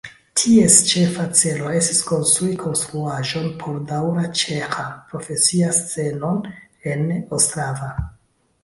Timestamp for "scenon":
5.85-6.43